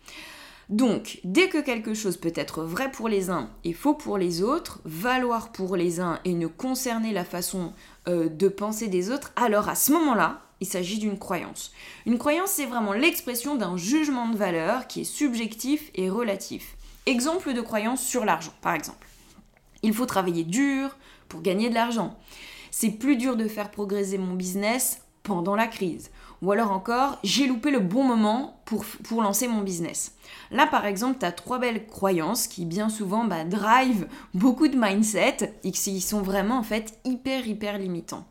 Donc, 0.70 1.20
dès 1.24 1.48
que 1.48 1.62
quelque 1.62 1.94
chose 1.94 2.18
peut 2.18 2.34
être 2.36 2.64
vrai 2.64 2.92
pour 2.92 3.08
les 3.08 3.30
uns 3.30 3.50
et 3.64 3.74
faux 3.74 3.94
pour 3.94 4.18
les 4.18 4.42
autres, 4.42 4.82
valoir 4.84 5.52
pour 5.52 5.76
les 5.76 6.00
uns 6.00 6.20
et 6.26 6.34
ne 6.34 6.48
concerner 6.48 7.14
la 7.14 7.24
façon 7.24 7.74
euh, 8.08 8.30
de 8.30 8.48
penser 8.48 8.88
des 8.88 9.12
autres, 9.12 9.32
alors 9.36 9.70
à 9.70 9.76
ce 9.76 9.92
moment-là, 9.92 10.42
il 10.62 10.68
s'agit 10.68 10.98
d'une 10.98 11.20
croyance. 11.20 11.72
Une 12.06 12.18
croyance, 12.18 12.52
c'est 12.52 12.66
vraiment 12.66 12.94
l'expression 12.94 13.56
d'un 13.56 13.78
jugement 13.78 14.30
de 14.30 14.38
valeur 14.38 14.88
qui 14.88 15.02
est 15.02 15.06
subjectif 15.06 15.92
et 15.94 16.10
relatif. 16.10 16.76
Exemple 17.06 17.54
de 17.54 17.62
croyance 17.62 18.04
sur 18.04 18.26
l'argent, 18.26 18.54
par 18.62 18.74
exemple. 18.74 19.08
Il 19.84 19.94
faut 19.94 20.08
travailler 20.08 20.44
dur 20.44 20.98
pour 21.30 21.42
gagner 21.42 21.70
de 21.70 21.76
l'argent. 21.76 22.18
C'est 22.72 22.90
plus 22.90 23.18
dur 23.18 23.36
de 23.36 23.48
faire 23.48 23.70
progresser 23.70 24.18
mon 24.18 24.34
business 24.34 25.02
pendant 25.22 25.56
la 25.56 25.68
crise. 25.68 26.10
Ou 26.42 26.52
alors 26.52 26.72
encore, 26.72 27.18
j'ai 27.24 27.48
loupé 27.48 27.72
le 27.72 27.80
bon 27.80 28.04
moment 28.04 28.62
pour, 28.66 28.86
lancer 29.22 29.48
mon 29.48 29.62
business. 29.62 30.14
Là, 30.52 30.68
par 30.68 30.86
exemple, 30.86 31.20
tu 31.20 31.26
as 31.26 31.32
trois 31.32 31.60
belles 31.60 31.88
croyances 31.88 32.48
qui, 32.48 32.66
bien 32.66 32.90
souvent, 32.90 33.26
bah, 33.26 33.44
drive 33.44 34.08
beaucoup 34.34 34.68
de 34.68 34.78
mindset 34.78 35.54
et 35.64 35.72
qui 35.72 36.02
sont 36.02 36.22
vraiment, 36.22 36.58
en 36.58 36.64
fait, 36.64 37.00
hyper, 37.06 37.48
hyper 37.48 37.78
limitants. 37.78 38.26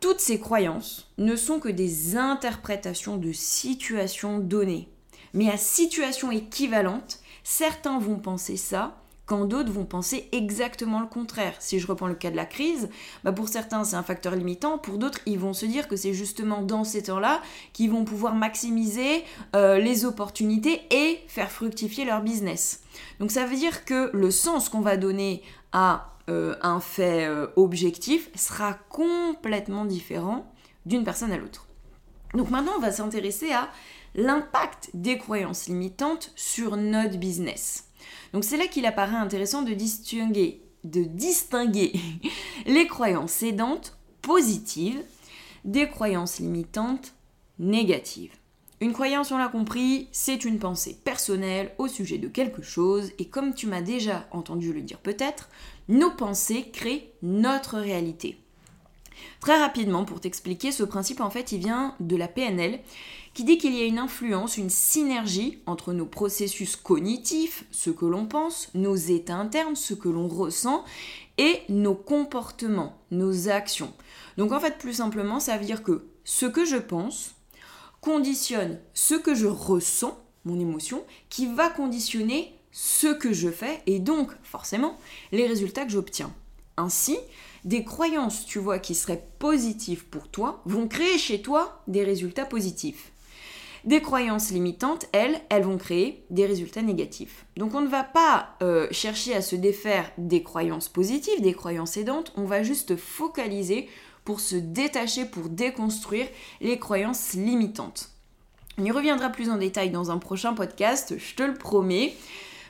Toutes 0.00 0.20
ces 0.20 0.40
croyances 0.40 1.10
ne 1.18 1.36
sont 1.36 1.60
que 1.60 1.68
des 1.68 2.16
interprétations 2.16 3.16
de 3.16 3.32
situations 3.32 4.38
données. 4.38 4.88
Mais 5.34 5.50
à 5.50 5.56
situation 5.56 6.30
équivalente, 6.30 7.20
certains 7.44 7.98
vont 7.98 8.18
penser 8.18 8.56
ça 8.56 8.99
quand 9.30 9.44
d'autres 9.44 9.70
vont 9.70 9.84
penser 9.84 10.28
exactement 10.32 10.98
le 10.98 11.06
contraire. 11.06 11.54
Si 11.60 11.78
je 11.78 11.86
reprends 11.86 12.08
le 12.08 12.16
cas 12.16 12.32
de 12.32 12.36
la 12.36 12.46
crise, 12.46 12.88
bah 13.22 13.30
pour 13.30 13.48
certains 13.48 13.84
c'est 13.84 13.94
un 13.94 14.02
facteur 14.02 14.34
limitant, 14.34 14.76
pour 14.76 14.98
d'autres 14.98 15.20
ils 15.24 15.38
vont 15.38 15.52
se 15.52 15.66
dire 15.66 15.86
que 15.86 15.94
c'est 15.94 16.14
justement 16.14 16.62
dans 16.62 16.82
ces 16.82 17.04
temps-là 17.04 17.40
qu'ils 17.72 17.92
vont 17.92 18.04
pouvoir 18.04 18.34
maximiser 18.34 19.22
euh, 19.54 19.78
les 19.78 20.04
opportunités 20.04 20.82
et 20.90 21.20
faire 21.28 21.52
fructifier 21.52 22.04
leur 22.04 22.22
business. 22.22 22.82
Donc 23.20 23.30
ça 23.30 23.46
veut 23.46 23.54
dire 23.54 23.84
que 23.84 24.10
le 24.12 24.32
sens 24.32 24.68
qu'on 24.68 24.80
va 24.80 24.96
donner 24.96 25.44
à 25.70 26.16
euh, 26.28 26.56
un 26.60 26.80
fait 26.80 27.26
euh, 27.26 27.46
objectif 27.54 28.30
sera 28.34 28.74
complètement 28.88 29.84
différent 29.84 30.52
d'une 30.86 31.04
personne 31.04 31.30
à 31.30 31.36
l'autre. 31.36 31.68
Donc 32.34 32.50
maintenant 32.50 32.72
on 32.78 32.80
va 32.80 32.90
s'intéresser 32.90 33.52
à 33.52 33.68
l'impact 34.16 34.90
des 34.92 35.18
croyances 35.18 35.68
limitantes 35.68 36.32
sur 36.34 36.76
notre 36.76 37.16
business. 37.16 37.89
Donc 38.32 38.44
c'est 38.44 38.56
là 38.56 38.66
qu'il 38.66 38.86
apparaît 38.86 39.16
intéressant 39.16 39.62
de 39.62 39.74
distinguer, 39.74 40.62
de 40.84 41.04
distinguer 41.04 41.92
les 42.66 42.86
croyances 42.86 43.42
aidantes 43.42 43.96
positives 44.22 45.02
des 45.64 45.88
croyances 45.88 46.38
limitantes 46.38 47.14
négatives. 47.58 48.32
Une 48.82 48.94
croyance, 48.94 49.30
on 49.30 49.36
l'a 49.36 49.48
compris, 49.48 50.08
c'est 50.10 50.46
une 50.46 50.58
pensée 50.58 50.98
personnelle 51.04 51.72
au 51.76 51.86
sujet 51.86 52.16
de 52.16 52.28
quelque 52.28 52.62
chose, 52.62 53.12
et 53.18 53.26
comme 53.26 53.52
tu 53.52 53.66
m'as 53.66 53.82
déjà 53.82 54.26
entendu 54.30 54.72
le 54.72 54.80
dire 54.80 54.98
peut-être, 54.98 55.50
nos 55.88 56.10
pensées 56.10 56.70
créent 56.72 57.12
notre 57.22 57.78
réalité. 57.78 58.38
Très 59.40 59.58
rapidement, 59.58 60.06
pour 60.06 60.20
t'expliquer, 60.20 60.72
ce 60.72 60.82
principe 60.82 61.20
en 61.20 61.28
fait, 61.28 61.52
il 61.52 61.58
vient 61.58 61.94
de 62.00 62.16
la 62.16 62.26
PNL, 62.26 62.80
qui 63.34 63.44
dit 63.44 63.58
qu'il 63.58 63.74
y 63.74 63.82
a 63.82 63.86
une 63.86 63.98
influence, 63.98 64.56
une 64.56 64.70
synergie 64.70 65.58
entre 65.66 65.92
nos 65.92 66.06
processus 66.06 66.76
cognitifs, 66.76 67.64
ce 67.70 67.90
que 67.90 68.06
l'on 68.06 68.26
pense, 68.26 68.70
nos 68.74 68.96
états 68.96 69.36
internes, 69.36 69.76
ce 69.76 69.94
que 69.94 70.08
l'on 70.08 70.28
ressent, 70.28 70.84
et 71.38 71.62
nos 71.68 71.94
comportements, 71.94 72.98
nos 73.10 73.48
actions. 73.48 73.92
Donc 74.36 74.52
en 74.52 74.60
fait, 74.60 74.78
plus 74.78 74.94
simplement, 74.94 75.40
ça 75.40 75.56
veut 75.56 75.64
dire 75.64 75.82
que 75.82 76.04
ce 76.24 76.46
que 76.46 76.64
je 76.64 76.76
pense 76.76 77.34
conditionne 78.00 78.78
ce 78.94 79.14
que 79.14 79.34
je 79.34 79.46
ressens, 79.46 80.18
mon 80.44 80.58
émotion, 80.58 81.04
qui 81.28 81.46
va 81.46 81.68
conditionner 81.68 82.54
ce 82.72 83.08
que 83.08 83.32
je 83.32 83.48
fais 83.48 83.82
et 83.86 83.98
donc 83.98 84.30
forcément 84.42 84.98
les 85.32 85.46
résultats 85.46 85.84
que 85.84 85.92
j'obtiens. 85.92 86.32
Ainsi, 86.76 87.18
des 87.64 87.84
croyances, 87.84 88.46
tu 88.46 88.58
vois, 88.58 88.78
qui 88.78 88.94
seraient 88.94 89.26
positives 89.38 90.06
pour 90.06 90.28
toi, 90.28 90.62
vont 90.64 90.88
créer 90.88 91.18
chez 91.18 91.42
toi 91.42 91.82
des 91.88 92.04
résultats 92.04 92.46
positifs. 92.46 93.12
Des 93.84 94.02
croyances 94.02 94.50
limitantes, 94.50 95.06
elles, 95.12 95.40
elles 95.48 95.62
vont 95.62 95.78
créer 95.78 96.24
des 96.30 96.46
résultats 96.46 96.82
négatifs. 96.82 97.46
Donc 97.56 97.74
on 97.74 97.80
ne 97.80 97.88
va 97.88 98.04
pas 98.04 98.56
euh, 98.62 98.86
chercher 98.90 99.34
à 99.34 99.42
se 99.42 99.56
défaire 99.56 100.10
des 100.18 100.42
croyances 100.42 100.88
positives, 100.88 101.40
des 101.40 101.54
croyances 101.54 101.96
aidantes, 101.96 102.32
on 102.36 102.44
va 102.44 102.62
juste 102.62 102.96
focaliser 102.96 103.88
pour 104.24 104.40
se 104.40 104.56
détacher, 104.56 105.24
pour 105.24 105.48
déconstruire 105.48 106.26
les 106.60 106.78
croyances 106.78 107.32
limitantes. 107.32 108.10
On 108.78 108.84
y 108.84 108.90
reviendra 108.90 109.30
plus 109.30 109.50
en 109.50 109.56
détail 109.56 109.90
dans 109.90 110.10
un 110.10 110.18
prochain 110.18 110.54
podcast, 110.54 111.14
je 111.18 111.34
te 111.34 111.42
le 111.42 111.54
promets. 111.54 112.14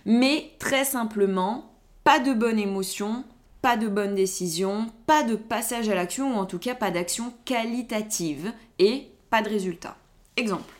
Mais 0.06 0.50
très 0.58 0.84
simplement, 0.84 1.74
pas 2.04 2.18
de 2.18 2.32
bonne 2.32 2.58
émotion, 2.58 3.24
pas 3.62 3.76
de 3.76 3.88
bonne 3.88 4.14
décision, 4.14 4.86
pas 5.06 5.22
de 5.22 5.36
passage 5.36 5.88
à 5.88 5.94
l'action 5.94 6.34
ou 6.34 6.38
en 6.38 6.46
tout 6.46 6.58
cas 6.58 6.74
pas 6.74 6.90
d'action 6.90 7.32
qualitative 7.44 8.52
et 8.78 9.08
pas 9.28 9.42
de 9.42 9.50
résultat. 9.50 9.96
Exemple. 10.36 10.79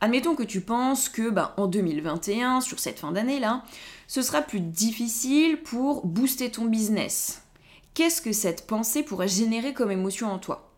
Admettons 0.00 0.36
que 0.36 0.44
tu 0.44 0.60
penses 0.60 1.08
que 1.08 1.28
bah, 1.28 1.54
en 1.56 1.66
2021, 1.66 2.60
sur 2.60 2.78
cette 2.78 3.00
fin 3.00 3.10
d'année 3.10 3.40
là, 3.40 3.64
ce 4.06 4.22
sera 4.22 4.42
plus 4.42 4.60
difficile 4.60 5.60
pour 5.62 6.06
booster 6.06 6.50
ton 6.50 6.66
business. 6.66 7.42
Qu'est-ce 7.94 8.22
que 8.22 8.32
cette 8.32 8.66
pensée 8.66 9.02
pourrait 9.02 9.28
générer 9.28 9.74
comme 9.74 9.90
émotion 9.90 10.30
en 10.30 10.38
toi? 10.38 10.72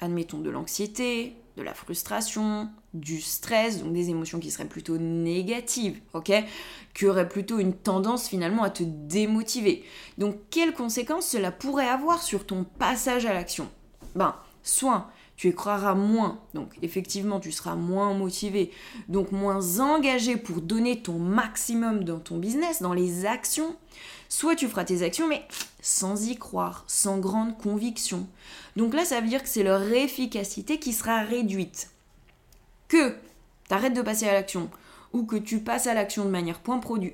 Admettons 0.00 0.38
de 0.38 0.48
l'anxiété, 0.48 1.36
de 1.58 1.62
la 1.62 1.74
frustration, 1.74 2.70
du 2.94 3.20
stress, 3.20 3.82
donc 3.82 3.92
des 3.92 4.08
émotions 4.08 4.40
qui 4.40 4.50
seraient 4.50 4.64
plutôt 4.64 4.96
négatives, 4.96 6.00
ok? 6.14 6.32
Qui 6.94 7.06
auraient 7.06 7.28
plutôt 7.28 7.58
une 7.58 7.74
tendance 7.74 8.26
finalement 8.26 8.62
à 8.62 8.70
te 8.70 8.82
démotiver. 8.82 9.84
Donc 10.16 10.36
quelles 10.50 10.72
conséquences 10.72 11.26
cela 11.26 11.52
pourrait 11.52 11.88
avoir 11.88 12.22
sur 12.22 12.46
ton 12.46 12.64
passage 12.64 13.26
à 13.26 13.34
l'action? 13.34 13.68
Ben, 14.14 14.34
soit 14.62 15.10
tu 15.42 15.48
y 15.48 15.54
croiras 15.56 15.96
moins, 15.96 16.38
donc 16.54 16.70
effectivement 16.82 17.40
tu 17.40 17.50
seras 17.50 17.74
moins 17.74 18.14
motivé, 18.14 18.70
donc 19.08 19.32
moins 19.32 19.80
engagé 19.80 20.36
pour 20.36 20.60
donner 20.60 21.02
ton 21.02 21.18
maximum 21.18 22.04
dans 22.04 22.20
ton 22.20 22.38
business, 22.38 22.80
dans 22.80 22.92
les 22.92 23.26
actions, 23.26 23.74
soit 24.28 24.54
tu 24.54 24.68
feras 24.68 24.84
tes 24.84 25.02
actions 25.02 25.26
mais 25.26 25.42
sans 25.80 26.28
y 26.28 26.36
croire, 26.36 26.84
sans 26.86 27.18
grande 27.18 27.58
conviction. 27.58 28.28
Donc 28.76 28.94
là 28.94 29.04
ça 29.04 29.20
veut 29.20 29.26
dire 29.26 29.42
que 29.42 29.48
c'est 29.48 29.64
leur 29.64 29.82
efficacité 29.82 30.78
qui 30.78 30.92
sera 30.92 31.22
réduite. 31.22 31.90
Que 32.86 33.10
tu 33.68 33.74
arrêtes 33.74 33.94
de 33.94 34.02
passer 34.02 34.28
à 34.28 34.34
l'action 34.34 34.70
ou 35.12 35.24
que 35.24 35.34
tu 35.34 35.58
passes 35.58 35.88
à 35.88 35.94
l'action 35.94 36.24
de 36.24 36.30
manière 36.30 36.60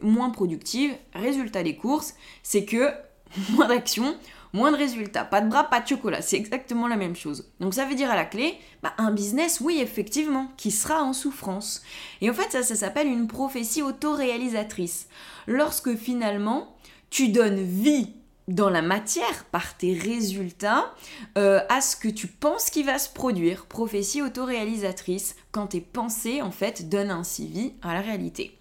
moins 0.02 0.28
productive, 0.28 0.94
résultat 1.14 1.62
des 1.62 1.76
courses, 1.76 2.14
c'est 2.42 2.66
que 2.66 2.92
moins 3.52 3.68
d'action, 3.68 4.14
moins 4.52 4.72
de 4.72 4.76
résultats. 4.76 5.24
Pas 5.24 5.40
de 5.40 5.48
bras, 5.48 5.64
pas 5.64 5.80
de 5.80 5.88
chocolat. 5.88 6.22
C'est 6.22 6.36
exactement 6.36 6.88
la 6.88 6.96
même 6.96 7.16
chose. 7.16 7.50
Donc 7.60 7.74
ça 7.74 7.84
veut 7.84 7.94
dire 7.94 8.10
à 8.10 8.16
la 8.16 8.24
clé, 8.24 8.58
bah, 8.82 8.92
un 8.98 9.10
business, 9.10 9.60
oui, 9.60 9.80
effectivement, 9.80 10.48
qui 10.56 10.70
sera 10.70 11.02
en 11.02 11.12
souffrance. 11.12 11.82
Et 12.20 12.30
en 12.30 12.34
fait, 12.34 12.62
ça, 12.62 12.74
s'appelle 12.74 13.06
une 13.06 13.26
prophétie 13.28 13.82
autoréalisatrice. 13.82 15.08
Lorsque 15.46 15.94
finalement, 15.96 16.76
tu 17.10 17.28
donnes 17.28 17.60
vie 17.60 18.12
dans 18.48 18.70
la 18.70 18.80
matière, 18.80 19.44
par 19.52 19.76
tes 19.76 19.92
résultats, 19.92 20.94
euh, 21.36 21.60
à 21.68 21.82
ce 21.82 21.96
que 21.96 22.08
tu 22.08 22.26
penses 22.26 22.70
qui 22.70 22.82
va 22.82 22.98
se 22.98 23.10
produire. 23.10 23.66
Prophétie 23.66 24.22
autoréalisatrice, 24.22 25.36
quand 25.52 25.68
tes 25.68 25.82
pensées, 25.82 26.40
en 26.40 26.50
fait, 26.50 26.88
donnent 26.88 27.10
ainsi 27.10 27.46
vie 27.46 27.74
à 27.82 27.92
la 27.92 28.00
réalité. 28.00 28.58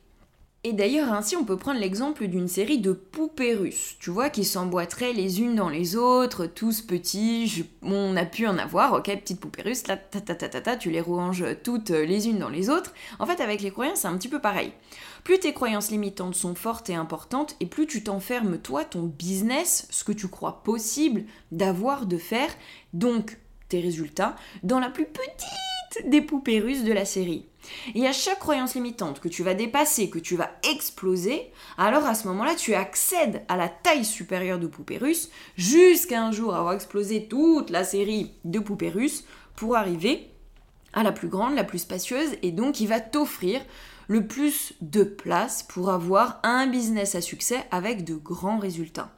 Et 0.68 0.74
d'ailleurs, 0.74 1.14
ainsi, 1.14 1.38
on 1.38 1.46
peut 1.46 1.56
prendre 1.56 1.80
l'exemple 1.80 2.28
d'une 2.28 2.50
série 2.50 2.80
de 2.80 2.92
poupées 2.92 3.54
russes, 3.54 3.96
tu 4.02 4.10
vois, 4.10 4.30
qui 4.30 4.44
s'emboîteraient 4.44 5.14
les 5.14 5.40
unes 5.40 5.56
dans 5.56 5.70
les 5.70 5.96
autres, 5.96 6.46
tous 6.46 6.82
petits, 6.82 7.64
on 7.82 8.18
a 8.18 8.26
pu 8.26 8.48
en 8.48 8.58
avoir, 8.58 8.92
ok, 8.92 9.06
petites 9.06 9.40
poupées 9.40 9.62
russes, 9.62 9.88
là, 9.88 9.96
ta, 9.96 10.76
tu 10.76 10.92
les 10.92 11.00
ranges 11.00 11.46
toutes 11.64 11.92
les 11.92 12.28
unes 12.28 12.40
dans 12.40 12.50
les 12.50 12.70
autres. 12.70 12.94
En 13.18 13.26
fait, 13.26 13.40
avec 13.40 13.62
les 13.62 13.72
croyances, 13.72 14.00
c'est 14.00 14.10
un 14.10 14.18
petit 14.18 14.28
peu 14.28 14.42
pareil. 14.42 14.74
Plus 15.24 15.40
tes 15.40 15.54
croyances 15.54 15.90
limitantes 15.90 16.36
sont 16.36 16.54
fortes 16.54 16.90
et 16.90 16.96
importantes, 16.96 17.56
et 17.62 17.66
plus 17.66 17.88
tu 17.88 18.04
t'enfermes, 18.04 18.58
toi, 18.58 18.84
ton 18.84 19.04
business, 19.04 19.88
ce 19.90 20.04
que 20.04 20.12
tu 20.12 20.28
crois 20.28 20.64
possible 20.64 21.24
d'avoir, 21.54 22.06
de 22.06 22.18
faire, 22.18 22.50
donc 22.92 23.38
tes 23.70 23.80
résultats, 23.80 24.36
dans 24.64 24.82
la 24.82 24.90
plus 24.90 25.06
petite 25.06 26.10
des 26.10 26.22
poupées 26.22 26.60
russes 26.60 26.84
de 26.84 26.92
la 26.92 27.06
série. 27.06 27.46
Et 27.96 28.08
à 28.08 28.14
chaque 28.14 28.40
croyance 28.40 28.76
limitante 28.76 29.20
que 29.20 29.28
tu 29.28 29.44
vas 29.44 29.54
dépasser, 29.54 30.10
que 30.10 30.20
tu 30.20 30.36
vas 30.36 30.52
exploser, 30.72 31.52
alors 31.78 32.06
à 32.06 32.16
ce 32.16 32.28
moment-là, 32.28 32.56
tu 32.56 32.74
accèdes 32.74 33.44
à 33.48 33.58
la 33.58 33.70
taille 33.70 34.06
supérieure 34.06 34.60
de 34.60 34.68
poupée 34.68 34.98
russe 34.98 35.30
jusqu'à 35.56 36.24
un 36.24 36.32
jour 36.32 36.56
avoir 36.56 36.74
explosé 36.74 37.28
toute 37.28 37.70
la 37.70 37.84
série 37.84 38.34
de 38.46 38.60
poupées 38.60 38.90
russes 38.90 39.24
pour 39.56 39.76
arriver 39.76 40.30
à 40.94 41.04
la 41.04 41.12
plus 41.12 41.28
grande, 41.28 41.56
la 41.56 41.64
plus 41.64 41.80
spacieuse, 41.80 42.32
et 42.42 42.52
donc 42.52 42.80
il 42.80 42.88
va 42.88 43.00
t'offrir 43.00 43.62
le 44.08 44.26
plus 44.26 44.74
de 44.82 45.04
place 45.04 45.64
pour 45.64 45.90
avoir 45.90 46.40
un 46.44 46.68
business 46.68 47.16
à 47.16 47.22
succès 47.22 47.64
avec 47.72 48.04
de 48.04 48.16
grands 48.16 48.60
résultats. 48.60 49.12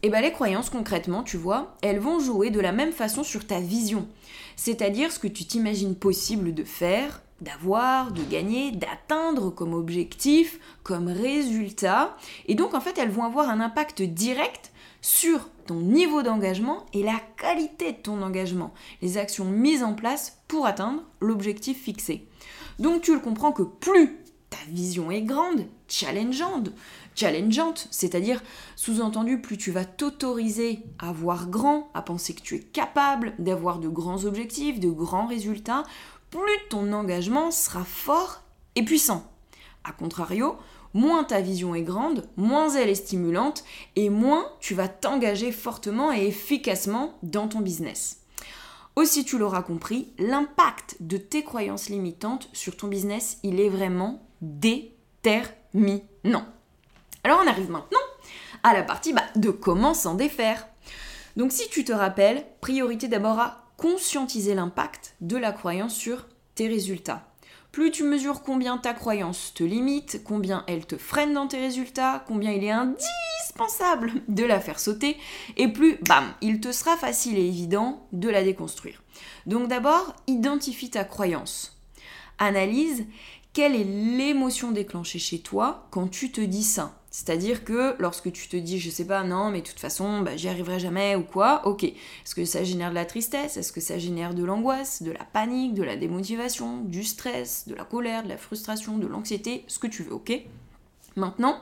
Et 0.00 0.06
eh 0.06 0.10
bien 0.10 0.20
les 0.20 0.30
croyances 0.30 0.70
concrètement, 0.70 1.24
tu 1.24 1.36
vois, 1.36 1.76
elles 1.82 1.98
vont 1.98 2.20
jouer 2.20 2.50
de 2.50 2.60
la 2.60 2.70
même 2.70 2.92
façon 2.92 3.24
sur 3.24 3.48
ta 3.48 3.58
vision, 3.58 4.06
c'est-à-dire 4.54 5.10
ce 5.10 5.18
que 5.18 5.26
tu 5.26 5.44
t'imagines 5.44 5.96
possible 5.96 6.54
de 6.54 6.62
faire, 6.62 7.20
d'avoir, 7.40 8.12
de 8.12 8.22
gagner, 8.24 8.72
d'atteindre 8.72 9.50
comme 9.50 9.74
objectif, 9.74 10.58
comme 10.82 11.08
résultat. 11.08 12.16
Et 12.46 12.54
donc 12.54 12.74
en 12.74 12.80
fait, 12.80 12.98
elles 12.98 13.10
vont 13.10 13.24
avoir 13.24 13.48
un 13.48 13.60
impact 13.60 14.02
direct 14.02 14.72
sur 15.00 15.48
ton 15.66 15.76
niveau 15.76 16.22
d'engagement 16.22 16.86
et 16.92 17.02
la 17.02 17.20
qualité 17.36 17.92
de 17.92 17.98
ton 17.98 18.22
engagement, 18.22 18.72
les 19.02 19.18
actions 19.18 19.44
mises 19.44 19.82
en 19.82 19.94
place 19.94 20.38
pour 20.48 20.66
atteindre 20.66 21.02
l'objectif 21.20 21.82
fixé. 21.82 22.26
Donc 22.78 23.02
tu 23.02 23.12
le 23.12 23.20
comprends 23.20 23.52
que 23.52 23.62
plus 23.62 24.18
ta 24.50 24.58
vision 24.68 25.10
est 25.10 25.22
grande, 25.22 25.66
challengeante, 25.88 26.70
challengeante, 27.14 27.86
c'est-à-dire 27.90 28.42
sous-entendu 28.76 29.40
plus 29.40 29.58
tu 29.58 29.70
vas 29.70 29.84
t'autoriser 29.84 30.80
à 30.98 31.12
voir 31.12 31.48
grand, 31.48 31.90
à 31.92 32.02
penser 32.02 32.34
que 32.34 32.40
tu 32.40 32.56
es 32.56 32.60
capable 32.60 33.34
d'avoir 33.38 33.78
de 33.78 33.88
grands 33.88 34.24
objectifs, 34.24 34.80
de 34.80 34.90
grands 34.90 35.26
résultats, 35.26 35.84
plus 36.30 36.58
ton 36.70 36.92
engagement 36.92 37.50
sera 37.50 37.84
fort 37.84 38.42
et 38.74 38.82
puissant. 38.82 39.30
A 39.84 39.92
contrario, 39.92 40.56
moins 40.94 41.24
ta 41.24 41.40
vision 41.40 41.74
est 41.74 41.82
grande, 41.82 42.28
moins 42.36 42.70
elle 42.70 42.88
est 42.88 42.94
stimulante 42.94 43.64
et 43.96 44.10
moins 44.10 44.46
tu 44.60 44.74
vas 44.74 44.88
t'engager 44.88 45.52
fortement 45.52 46.12
et 46.12 46.26
efficacement 46.26 47.18
dans 47.22 47.48
ton 47.48 47.60
business. 47.60 48.20
Aussi, 48.96 49.24
tu 49.24 49.38
l'auras 49.38 49.62
compris, 49.62 50.12
l'impact 50.18 50.96
de 51.00 51.18
tes 51.18 51.44
croyances 51.44 51.88
limitantes 51.88 52.48
sur 52.52 52.76
ton 52.76 52.88
business, 52.88 53.38
il 53.44 53.60
est 53.60 53.68
vraiment 53.68 54.26
déterminant. 54.40 56.44
Alors 57.22 57.40
on 57.42 57.46
arrive 57.46 57.70
maintenant 57.70 57.98
à 58.62 58.74
la 58.74 58.82
partie 58.82 59.12
bah, 59.12 59.22
de 59.36 59.50
comment 59.50 59.94
s'en 59.94 60.14
défaire. 60.14 60.66
Donc 61.36 61.52
si 61.52 61.68
tu 61.68 61.84
te 61.84 61.92
rappelles, 61.92 62.44
priorité 62.60 63.06
d'abord 63.06 63.38
à 63.38 63.67
conscientiser 63.78 64.54
l'impact 64.54 65.14
de 65.22 65.38
la 65.38 65.52
croyance 65.52 65.94
sur 65.94 66.26
tes 66.54 66.68
résultats. 66.68 67.24
Plus 67.72 67.90
tu 67.92 68.02
mesures 68.02 68.42
combien 68.42 68.76
ta 68.76 68.92
croyance 68.92 69.52
te 69.54 69.62
limite, 69.62 70.22
combien 70.24 70.64
elle 70.66 70.84
te 70.84 70.98
freine 70.98 71.32
dans 71.32 71.46
tes 71.46 71.60
résultats, 71.60 72.24
combien 72.26 72.50
il 72.50 72.64
est 72.64 72.72
indispensable 72.72 74.12
de 74.26 74.44
la 74.44 74.58
faire 74.58 74.80
sauter, 74.80 75.16
et 75.56 75.68
plus, 75.68 75.98
bam, 76.08 76.24
il 76.40 76.60
te 76.60 76.72
sera 76.72 76.96
facile 76.96 77.38
et 77.38 77.46
évident 77.46 78.08
de 78.12 78.28
la 78.28 78.42
déconstruire. 78.42 79.02
Donc 79.46 79.68
d'abord, 79.68 80.16
identifie 80.26 80.90
ta 80.90 81.04
croyance. 81.04 81.80
Analyse 82.38 83.06
quelle 83.52 83.76
est 83.76 83.84
l'émotion 83.84 84.72
déclenchée 84.72 85.18
chez 85.20 85.38
toi 85.38 85.86
quand 85.90 86.08
tu 86.08 86.32
te 86.32 86.40
dis 86.40 86.64
ça. 86.64 86.97
C'est-à-dire 87.10 87.64
que 87.64 87.96
lorsque 87.98 88.30
tu 88.32 88.48
te 88.48 88.56
dis, 88.56 88.78
je 88.78 88.90
sais 88.90 89.06
pas, 89.06 89.24
non, 89.24 89.50
mais 89.50 89.62
de 89.62 89.66
toute 89.66 89.80
façon, 89.80 90.20
bah, 90.20 90.36
j'y 90.36 90.48
arriverai 90.48 90.78
jamais 90.78 91.16
ou 91.16 91.22
quoi, 91.22 91.66
ok. 91.66 91.84
Est-ce 91.84 92.34
que 92.34 92.44
ça 92.44 92.64
génère 92.64 92.90
de 92.90 92.94
la 92.94 93.06
tristesse? 93.06 93.56
Est-ce 93.56 93.72
que 93.72 93.80
ça 93.80 93.98
génère 93.98 94.34
de 94.34 94.44
l'angoisse, 94.44 95.02
de 95.02 95.10
la 95.10 95.24
panique, 95.24 95.74
de 95.74 95.82
la 95.82 95.96
démotivation, 95.96 96.82
du 96.82 97.04
stress, 97.04 97.66
de 97.66 97.74
la 97.74 97.84
colère, 97.84 98.24
de 98.24 98.28
la 98.28 98.36
frustration, 98.36 98.98
de 98.98 99.06
l'anxiété, 99.06 99.64
ce 99.68 99.78
que 99.78 99.86
tu 99.86 100.02
veux, 100.02 100.12
ok. 100.12 100.32
Maintenant, 101.16 101.60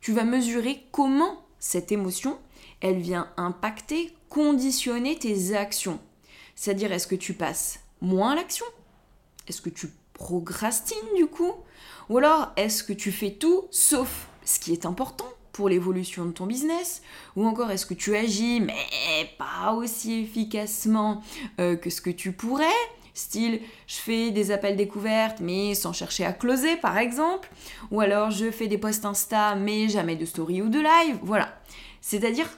tu 0.00 0.12
vas 0.12 0.24
mesurer 0.24 0.84
comment 0.92 1.42
cette 1.58 1.90
émotion, 1.90 2.38
elle 2.80 2.98
vient 2.98 3.28
impacter, 3.36 4.14
conditionner 4.28 5.18
tes 5.18 5.54
actions. 5.54 5.98
C'est-à-dire, 6.54 6.92
est-ce 6.92 7.08
que 7.08 7.16
tu 7.16 7.34
passes 7.34 7.80
moins 8.00 8.36
l'action? 8.36 8.66
Est-ce 9.48 9.60
que 9.60 9.70
tu 9.70 9.90
procrastines 10.12 11.14
du 11.16 11.26
coup? 11.26 11.52
Ou 12.08 12.18
alors 12.18 12.52
est-ce 12.56 12.82
que 12.82 12.92
tu 12.92 13.12
fais 13.12 13.32
tout 13.32 13.66
sauf 13.70 14.28
ce 14.48 14.58
qui 14.58 14.72
est 14.72 14.86
important 14.86 15.28
pour 15.52 15.68
l'évolution 15.68 16.24
de 16.24 16.30
ton 16.30 16.46
business 16.46 17.02
Ou 17.36 17.46
encore 17.46 17.70
est-ce 17.70 17.84
que 17.84 17.94
tu 17.94 18.16
agis 18.16 18.60
mais 18.60 19.30
pas 19.36 19.72
aussi 19.74 20.20
efficacement 20.20 21.22
euh, 21.60 21.76
que 21.76 21.90
ce 21.90 22.00
que 22.00 22.10
tu 22.10 22.32
pourrais 22.32 22.64
Style, 23.12 23.60
je 23.88 23.96
fais 23.96 24.30
des 24.30 24.52
appels 24.52 24.76
découvertes 24.76 25.40
mais 25.40 25.74
sans 25.74 25.92
chercher 25.92 26.24
à 26.24 26.32
closer 26.32 26.76
par 26.76 26.96
exemple. 26.96 27.50
Ou 27.90 28.00
alors 28.00 28.30
je 28.30 28.50
fais 28.50 28.68
des 28.68 28.78
posts 28.78 29.04
Insta 29.04 29.54
mais 29.56 29.88
jamais 29.88 30.16
de 30.16 30.24
story 30.24 30.62
ou 30.62 30.68
de 30.68 30.78
live. 30.78 31.18
Voilà. 31.22 31.52
C'est-à-dire 32.00 32.48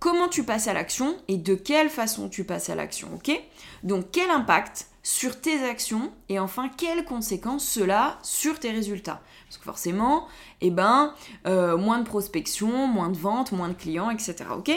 comment 0.00 0.28
tu 0.28 0.42
passes 0.42 0.66
à 0.66 0.74
l'action 0.74 1.16
et 1.28 1.36
de 1.36 1.54
quelle 1.54 1.88
façon 1.88 2.28
tu 2.28 2.42
passes 2.44 2.68
à 2.70 2.74
l'action, 2.74 3.08
ok? 3.14 3.40
Donc 3.84 4.06
quel 4.10 4.30
impact 4.30 4.88
sur 5.04 5.40
tes 5.40 5.64
actions 5.64 6.12
et 6.28 6.38
enfin 6.38 6.68
quelles 6.76 7.04
conséquences 7.04 7.66
cela 7.66 8.18
sur 8.22 8.58
tes 8.58 8.72
résultats? 8.72 9.22
Parce 9.52 9.58
que 9.58 9.64
forcément, 9.64 10.28
eh 10.62 10.70
ben, 10.70 11.12
euh, 11.46 11.76
moins 11.76 11.98
de 11.98 12.06
prospection, 12.06 12.86
moins 12.86 13.10
de 13.10 13.18
ventes, 13.18 13.52
moins 13.52 13.68
de 13.68 13.74
clients, 13.74 14.08
etc. 14.08 14.44
Ok? 14.56 14.70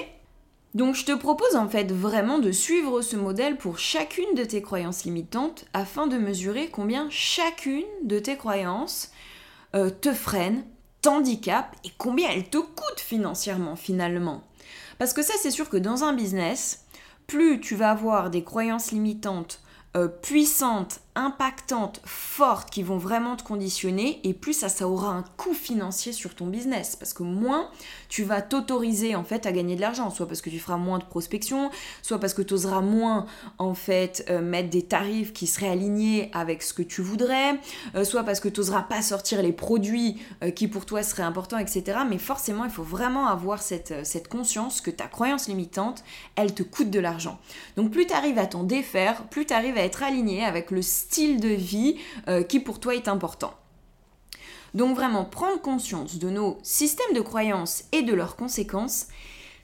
Donc 0.74 0.96
je 0.96 1.06
te 1.06 1.14
propose 1.14 1.56
en 1.56 1.70
fait 1.70 1.94
vraiment 1.94 2.40
de 2.40 2.52
suivre 2.52 3.02
ce 3.02 3.16
modèle 3.16 3.56
pour 3.56 3.80
chacune 3.80 4.36
de 4.36 4.44
tes 4.44 4.62
croyances 4.62 5.06
limitantes 5.06 5.64
afin 5.72 6.08
de 6.08 6.18
mesurer 6.18 6.68
combien 6.68 7.08
chacune 7.10 7.86
de 8.04 8.20
tes 8.20 8.36
croyances 8.36 9.12
euh, 9.76 9.90
te 9.90 10.14
freine, 10.14 10.66
t'handicape 11.02 11.74
et 11.86 11.92
combien 11.98 12.30
elle 12.30 12.50
te 12.50 12.58
coûte 12.58 13.00
financièrement 13.00 13.78
finalement. 13.78 14.44
Parce 15.00 15.14
que 15.14 15.24
ça 15.24 15.36
c'est 15.40 15.52
sûr 15.52 15.70
que 15.70 15.78
dans 15.78 16.04
un 16.04 16.12
business, 16.12 16.84
plus 17.28 17.62
tu 17.62 17.76
vas 17.76 17.92
avoir 17.92 18.30
des 18.30 18.44
croyances 18.44 18.92
limitantes 18.92 19.62
euh, 19.96 20.10
puissantes, 20.10 21.00
impactantes, 21.16 22.02
fortes, 22.06 22.70
qui 22.70 22.84
vont 22.84 22.98
vraiment 22.98 23.36
te 23.36 23.44
conditionner, 23.44 24.20
et 24.24 24.34
plus 24.34 24.54
ça, 24.54 24.70
ça 24.70 24.88
aura 24.88 25.10
un 25.10 25.24
coût 25.38 25.54
financier 25.54 26.14
sur 26.14 26.36
ton 26.36 26.48
business. 26.48 26.96
Parce 26.96 27.14
que 27.14 27.24
moins 27.24 27.70
tu 28.10 28.24
vas 28.24 28.42
t'autoriser 28.42 29.16
en 29.16 29.24
fait 29.24 29.46
à 29.46 29.52
gagner 29.52 29.76
de 29.76 29.82
l'argent, 29.82 30.10
soit 30.10 30.28
parce 30.28 30.42
que 30.42 30.50
tu 30.50 30.60
feras 30.60 30.78
moins 30.78 31.00
de 31.00 31.06
prospection, 31.06 31.72
soit 32.02 32.20
parce 32.20 32.34
que 32.34 32.42
tu 32.42 32.54
oseras 32.54 32.82
moins 32.82 33.26
en 33.58 33.74
fait 33.74 34.26
euh, 34.30 34.42
mettre 34.42 34.70
des 34.70 34.84
tarifs 34.84 35.34
qui 35.34 35.48
seraient 35.48 35.70
alignés 35.70 36.30
avec 36.34 36.62
ce 36.62 36.74
que 36.74 36.82
tu 36.82 37.02
voudrais, 37.02 37.60
euh, 37.96 38.04
soit 38.04 38.24
parce 38.24 38.40
que 38.40 38.50
tu 38.50 38.60
n'oseras 38.60 38.84
pas 38.84 39.02
sortir 39.02 39.42
les 39.42 39.54
produits 39.54 40.22
qui 40.56 40.68
pour 40.68 40.86
toi 40.86 41.02
seraient 41.04 41.24
importants, 41.24 41.58
etc. 41.58 42.00
Mais 42.08 42.18
forcément, 42.18 42.66
il 42.66 42.72
faut 42.72 42.84
vraiment 42.84 43.28
avoir 43.28 43.62
cette, 43.62 44.06
cette 44.06 44.28
conscience 44.28 44.82
que 44.82 44.92
ta 44.92 45.08
croyance 45.08 45.48
limitante, 45.48 46.04
elle 46.36 46.54
te 46.54 46.64
coûte 46.64 46.90
de 46.90 47.00
l'argent. 47.00 47.40
Donc 47.78 47.92
plus 47.92 48.06
tu 48.06 48.14
arrives 48.14 48.38
à 48.38 48.46
t'en 48.46 48.64
défaire, 48.64 49.24
plus 49.30 49.46
tu 49.46 49.54
arrives 49.54 49.78
à 49.78 49.82
être 49.82 50.04
aligné 50.04 50.44
avec 50.44 50.72
le 50.72 50.82
style 51.06 51.40
de 51.40 51.50
vie 51.50 51.98
euh, 52.28 52.44
qui 52.44 52.60
pour 52.60 52.80
toi 52.80 52.96
est 52.96 53.08
important. 53.08 53.54
Donc 54.74 54.96
vraiment 54.96 55.24
prendre 55.24 55.62
conscience 55.62 56.18
de 56.18 56.30
nos 56.30 56.58
systèmes 56.64 57.14
de 57.14 57.22
croyances 57.22 57.84
et 57.92 58.02
de 58.02 58.14
leurs 58.14 58.36
conséquences, 58.36 59.08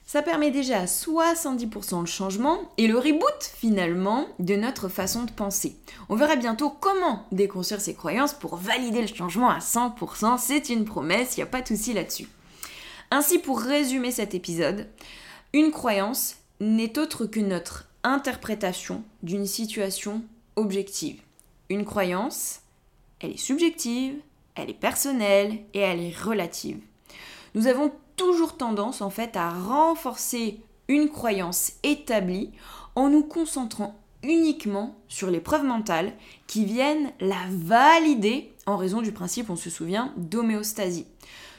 ça 0.06 0.22
permet 0.22 0.50
déjà 0.50 0.80
à 0.80 0.84
70% 0.84 2.00
le 2.00 2.06
changement 2.06 2.58
et 2.78 2.86
le 2.86 2.96
reboot 2.96 3.52
finalement 3.56 4.26
de 4.38 4.54
notre 4.54 4.88
façon 4.88 5.24
de 5.24 5.30
penser. 5.32 5.76
On 6.08 6.16
verra 6.16 6.36
bientôt 6.36 6.70
comment 6.70 7.26
déconstruire 7.32 7.80
ces 7.80 7.94
croyances 7.94 8.34
pour 8.34 8.56
valider 8.56 9.02
le 9.02 9.14
changement 9.14 9.50
à 9.50 9.58
100%, 9.58 10.38
c'est 10.38 10.68
une 10.68 10.84
promesse, 10.84 11.36
il 11.36 11.40
n'y 11.40 11.44
a 11.44 11.46
pas 11.46 11.62
de 11.62 11.68
souci 11.68 11.92
là-dessus. 11.92 12.28
Ainsi 13.10 13.38
pour 13.38 13.60
résumer 13.60 14.12
cet 14.12 14.34
épisode, 14.34 14.86
une 15.52 15.72
croyance 15.72 16.36
n'est 16.60 16.98
autre 16.98 17.26
que 17.26 17.40
notre 17.40 17.88
interprétation 18.04 19.02
d'une 19.22 19.46
situation 19.46 20.22
objective. 20.56 21.20
Une 21.68 21.84
croyance, 21.84 22.60
elle 23.20 23.32
est 23.32 23.36
subjective, 23.36 24.14
elle 24.54 24.70
est 24.70 24.74
personnelle 24.74 25.58
et 25.74 25.78
elle 25.78 26.00
est 26.00 26.16
relative. 26.16 26.80
Nous 27.54 27.66
avons 27.66 27.92
toujours 28.16 28.56
tendance 28.56 29.00
en 29.00 29.10
fait 29.10 29.36
à 29.36 29.50
renforcer 29.50 30.60
une 30.88 31.08
croyance 31.08 31.72
établie 31.82 32.50
en 32.94 33.08
nous 33.08 33.24
concentrant 33.24 33.98
uniquement 34.22 34.96
sur 35.08 35.30
les 35.30 35.40
preuves 35.40 35.64
mentales 35.64 36.12
qui 36.46 36.64
viennent 36.64 37.12
la 37.20 37.42
valider 37.50 38.52
en 38.66 38.76
raison 38.76 39.02
du 39.02 39.12
principe, 39.12 39.50
on 39.50 39.56
se 39.56 39.70
souvient, 39.70 40.12
d'homéostasie. 40.16 41.06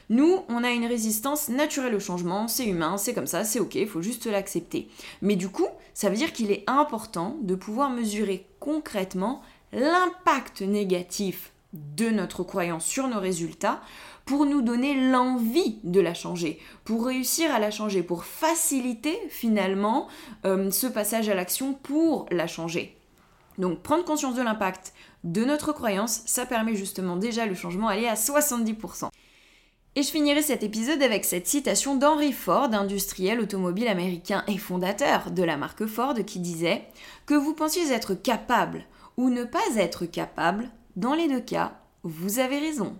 Nous, 0.09 0.39
on 0.49 0.63
a 0.63 0.71
une 0.71 0.85
résistance 0.85 1.49
naturelle 1.49 1.95
au 1.95 1.99
changement, 1.99 2.47
c'est 2.47 2.65
humain, 2.65 2.97
c'est 2.97 3.13
comme 3.13 3.27
ça, 3.27 3.43
c'est 3.43 3.59
ok, 3.59 3.75
il 3.75 3.87
faut 3.87 4.01
juste 4.01 4.25
l'accepter. 4.25 4.89
Mais 5.21 5.35
du 5.35 5.49
coup, 5.49 5.67
ça 5.93 6.09
veut 6.09 6.15
dire 6.15 6.33
qu'il 6.33 6.51
est 6.51 6.63
important 6.67 7.37
de 7.41 7.55
pouvoir 7.55 7.89
mesurer 7.89 8.45
concrètement 8.59 9.41
l'impact 9.73 10.61
négatif 10.61 11.51
de 11.73 12.09
notre 12.09 12.43
croyance 12.43 12.85
sur 12.85 13.07
nos 13.07 13.19
résultats 13.19 13.81
pour 14.25 14.45
nous 14.45 14.61
donner 14.61 15.11
l'envie 15.11 15.79
de 15.83 15.99
la 15.99 16.13
changer, 16.13 16.59
pour 16.85 17.05
réussir 17.05 17.53
à 17.53 17.59
la 17.59 17.71
changer, 17.71 18.03
pour 18.03 18.23
faciliter 18.23 19.19
finalement 19.29 20.07
euh, 20.45 20.71
ce 20.71 20.87
passage 20.87 21.27
à 21.27 21.35
l'action 21.35 21.73
pour 21.73 22.27
la 22.31 22.47
changer. 22.47 22.97
Donc 23.57 23.81
prendre 23.81 24.05
conscience 24.05 24.35
de 24.35 24.41
l'impact 24.41 24.93
de 25.23 25.43
notre 25.43 25.73
croyance, 25.73 26.21
ça 26.25 26.45
permet 26.45 26.75
justement 26.75 27.17
déjà 27.17 27.45
le 27.45 27.55
changement 27.55 27.87
aller 27.87 28.07
à 28.07 28.15
70%. 28.15 29.09
Et 29.95 30.01
je 30.01 30.09
finirai 30.09 30.41
cet 30.41 30.63
épisode 30.63 31.03
avec 31.03 31.23
cette 31.23 31.45
citation 31.45 31.95
d'Henry 31.95 32.33
Ford, 32.33 32.73
industriel 32.73 33.39
automobile 33.39 33.87
américain 33.87 34.43
et 34.47 34.57
fondateur 34.57 35.29
de 35.29 35.43
la 35.43 35.55
marque 35.55 35.85
Ford, 35.85 36.15
qui 36.25 36.39
disait 36.39 36.83
Que 37.27 37.35
vous 37.35 37.53
pensiez 37.53 37.91
être 37.91 38.15
capable 38.15 38.85
ou 39.17 39.29
ne 39.29 39.43
pas 39.43 39.75
être 39.77 40.05
capable, 40.05 40.69
dans 40.95 41.13
les 41.13 41.27
deux 41.27 41.41
cas, 41.41 41.79
vous 42.03 42.39
avez 42.39 42.59
raison. 42.59 42.95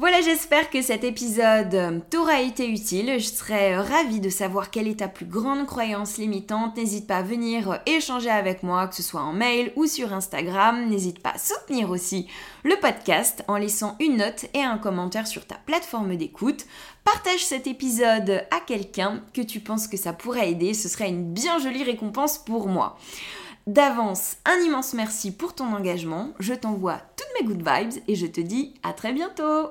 Voilà, 0.00 0.20
j'espère 0.20 0.70
que 0.70 0.80
cet 0.80 1.02
épisode 1.02 2.04
t'aura 2.08 2.40
été 2.40 2.70
utile. 2.70 3.18
Je 3.18 3.26
serais 3.26 3.76
ravie 3.76 4.20
de 4.20 4.30
savoir 4.30 4.70
quelle 4.70 4.86
est 4.86 5.00
ta 5.00 5.08
plus 5.08 5.26
grande 5.26 5.66
croyance 5.66 6.18
limitante. 6.18 6.76
N'hésite 6.76 7.08
pas 7.08 7.16
à 7.16 7.22
venir 7.22 7.80
échanger 7.84 8.30
avec 8.30 8.62
moi, 8.62 8.86
que 8.86 8.94
ce 8.94 9.02
soit 9.02 9.22
en 9.22 9.32
mail 9.32 9.72
ou 9.74 9.86
sur 9.86 10.12
Instagram. 10.12 10.88
N'hésite 10.88 11.20
pas 11.20 11.30
à 11.30 11.38
soutenir 11.38 11.90
aussi 11.90 12.28
le 12.62 12.76
podcast 12.76 13.42
en 13.48 13.56
laissant 13.56 13.96
une 13.98 14.18
note 14.18 14.46
et 14.54 14.62
un 14.62 14.78
commentaire 14.78 15.26
sur 15.26 15.44
ta 15.44 15.56
plateforme 15.56 16.14
d'écoute. 16.14 16.66
Partage 17.02 17.44
cet 17.44 17.66
épisode 17.66 18.44
à 18.52 18.60
quelqu'un 18.64 19.24
que 19.34 19.42
tu 19.42 19.58
penses 19.58 19.88
que 19.88 19.96
ça 19.96 20.12
pourrait 20.12 20.52
aider. 20.52 20.74
Ce 20.74 20.88
serait 20.88 21.08
une 21.08 21.32
bien 21.32 21.58
jolie 21.58 21.82
récompense 21.82 22.38
pour 22.38 22.68
moi. 22.68 22.96
D'avance, 23.68 24.38
un 24.46 24.58
immense 24.64 24.94
merci 24.94 25.30
pour 25.30 25.54
ton 25.54 25.74
engagement. 25.74 26.30
Je 26.38 26.54
t'envoie 26.54 27.02
toutes 27.18 27.28
mes 27.38 27.46
good 27.46 27.58
vibes 27.58 28.02
et 28.08 28.14
je 28.14 28.24
te 28.24 28.40
dis 28.40 28.72
à 28.82 28.94
très 28.94 29.12
bientôt 29.12 29.68